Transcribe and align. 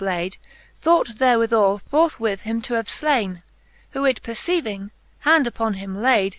blade, 0.01 0.35
Thought 0.81 1.09
therewithall 1.19 1.79
forthwith 1.87 2.41
him 2.41 2.59
to 2.63 2.73
have 2.73 2.87
flaine, 2.87 3.43
Who 3.91 4.03
it 4.05 4.23
perceiving, 4.23 4.89
hand 5.19 5.45
upon 5.45 5.75
him 5.75 6.01
layd. 6.01 6.29